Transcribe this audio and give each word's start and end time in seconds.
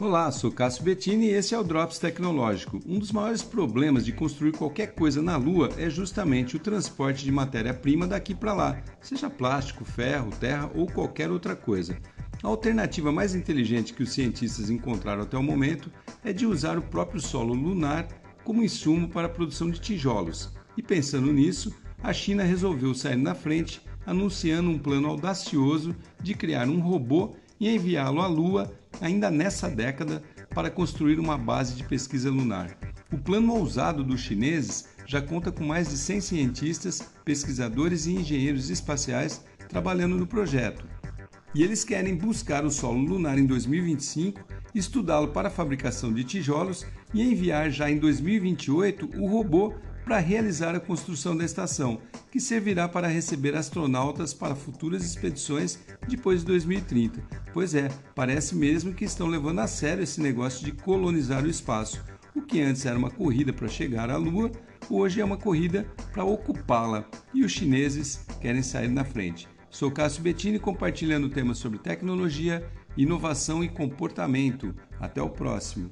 Olá, 0.00 0.32
sou 0.32 0.50
Cássio 0.50 0.82
Bettini 0.82 1.26
e 1.26 1.32
esse 1.32 1.54
é 1.54 1.58
o 1.58 1.62
Drops 1.62 1.98
Tecnológico. 1.98 2.80
Um 2.86 2.98
dos 2.98 3.12
maiores 3.12 3.42
problemas 3.42 4.02
de 4.02 4.12
construir 4.12 4.52
qualquer 4.52 4.94
coisa 4.94 5.20
na 5.20 5.36
Lua 5.36 5.68
é 5.76 5.90
justamente 5.90 6.56
o 6.56 6.58
transporte 6.58 7.22
de 7.22 7.30
matéria-prima 7.30 8.06
daqui 8.06 8.34
para 8.34 8.54
lá, 8.54 8.82
seja 9.02 9.28
plástico, 9.28 9.84
ferro, 9.84 10.30
terra 10.40 10.70
ou 10.74 10.86
qualquer 10.86 11.30
outra 11.30 11.54
coisa. 11.54 11.98
A 12.42 12.48
alternativa 12.48 13.12
mais 13.12 13.34
inteligente 13.34 13.92
que 13.92 14.02
os 14.02 14.14
cientistas 14.14 14.70
encontraram 14.70 15.20
até 15.20 15.36
o 15.36 15.42
momento 15.42 15.92
é 16.24 16.32
de 16.32 16.46
usar 16.46 16.78
o 16.78 16.82
próprio 16.82 17.20
solo 17.20 17.52
lunar 17.52 18.08
como 18.42 18.64
insumo 18.64 19.06
para 19.06 19.26
a 19.26 19.30
produção 19.30 19.70
de 19.70 19.80
tijolos. 19.80 20.50
E 20.78 20.82
pensando 20.82 21.30
nisso, 21.30 21.74
a 22.02 22.10
China 22.10 22.42
resolveu 22.42 22.94
sair 22.94 23.16
na 23.16 23.34
frente, 23.34 23.82
anunciando 24.06 24.70
um 24.70 24.78
plano 24.78 25.08
audacioso 25.08 25.94
de 26.22 26.32
criar 26.32 26.68
um 26.68 26.80
robô 26.80 27.36
e 27.60 27.68
enviá-lo 27.68 28.22
à 28.22 28.26
Lua 28.26 28.72
ainda 29.00 29.30
nessa 29.30 29.68
década 29.68 30.22
para 30.54 30.70
construir 30.70 31.18
uma 31.18 31.38
base 31.38 31.74
de 31.74 31.84
pesquisa 31.84 32.30
lunar. 32.30 32.76
O 33.12 33.18
plano 33.18 33.54
ousado 33.54 34.04
dos 34.04 34.20
chineses 34.20 34.88
já 35.06 35.20
conta 35.20 35.50
com 35.50 35.64
mais 35.64 35.88
de 35.88 35.96
100 35.96 36.20
cientistas, 36.20 37.02
pesquisadores 37.24 38.06
e 38.06 38.14
engenheiros 38.14 38.70
espaciais 38.70 39.44
trabalhando 39.68 40.16
no 40.16 40.26
projeto. 40.26 40.84
E 41.54 41.64
eles 41.64 41.82
querem 41.82 42.14
buscar 42.14 42.64
o 42.64 42.70
solo 42.70 43.00
lunar 43.00 43.36
em 43.36 43.46
2025, 43.46 44.40
estudá-lo 44.74 45.28
para 45.28 45.48
a 45.48 45.50
fabricação 45.50 46.12
de 46.12 46.22
tijolos 46.22 46.86
e 47.12 47.22
enviar 47.22 47.70
já 47.70 47.90
em 47.90 47.98
2028 47.98 49.10
o 49.16 49.26
robô 49.26 49.74
para 50.10 50.18
realizar 50.18 50.74
a 50.74 50.80
construção 50.80 51.36
da 51.36 51.44
estação, 51.44 52.00
que 52.32 52.40
servirá 52.40 52.88
para 52.88 53.06
receber 53.06 53.54
astronautas 53.54 54.34
para 54.34 54.56
futuras 54.56 55.04
expedições 55.04 55.78
depois 56.08 56.40
de 56.40 56.46
2030. 56.46 57.22
Pois 57.52 57.76
é, 57.76 57.88
parece 58.12 58.56
mesmo 58.56 58.92
que 58.92 59.04
estão 59.04 59.28
levando 59.28 59.60
a 59.60 59.68
sério 59.68 60.02
esse 60.02 60.20
negócio 60.20 60.64
de 60.64 60.72
colonizar 60.72 61.44
o 61.44 61.48
espaço. 61.48 62.04
O 62.34 62.42
que 62.42 62.60
antes 62.60 62.86
era 62.86 62.98
uma 62.98 63.08
corrida 63.08 63.52
para 63.52 63.68
chegar 63.68 64.10
à 64.10 64.16
Lua, 64.16 64.50
hoje 64.90 65.20
é 65.20 65.24
uma 65.24 65.36
corrida 65.36 65.86
para 66.12 66.24
ocupá-la 66.24 67.04
e 67.32 67.44
os 67.44 67.52
chineses 67.52 68.26
querem 68.40 68.64
sair 68.64 68.88
na 68.88 69.04
frente. 69.04 69.48
Sou 69.70 69.92
Cássio 69.92 70.24
Bettini 70.24 70.58
compartilhando 70.58 71.30
temas 71.30 71.58
sobre 71.58 71.78
tecnologia, 71.78 72.68
inovação 72.96 73.62
e 73.62 73.68
comportamento. 73.68 74.74
Até 74.98 75.22
o 75.22 75.30
próximo. 75.30 75.88